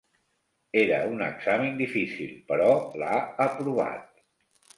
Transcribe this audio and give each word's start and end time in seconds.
Era 0.83 1.01
un 1.09 1.21
examen 1.25 1.77
difícil, 1.81 2.33
però 2.53 2.71
l'ha 3.03 3.21
aprovat. 3.49 4.11